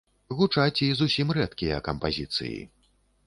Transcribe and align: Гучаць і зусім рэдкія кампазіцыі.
Гучаць 0.37 0.83
і 0.85 0.87
зусім 1.01 1.33
рэдкія 1.37 1.77
кампазіцыі. 1.87 2.57